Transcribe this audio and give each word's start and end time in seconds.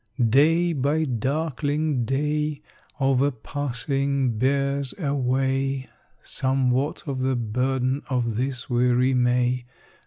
XX 0.19 0.29
Day 0.31 0.73
by 0.73 1.05
darkling 1.05 2.05
day, 2.05 2.63
Overpassing, 2.99 4.39
bears 4.39 4.95
away 4.97 5.91
Somewhat 6.23 7.03
of 7.05 7.21
the 7.21 7.35
burden 7.35 8.01
of 8.09 8.35
this 8.35 8.67
weary 8.67 9.13
May. 9.13 9.67